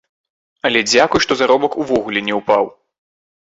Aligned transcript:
Але 0.69 0.79
дзякуй, 0.91 1.23
што 1.25 1.37
заробак 1.41 1.77
увогуле 1.85 2.25
не 2.31 2.41
ўпаў. 2.41 2.63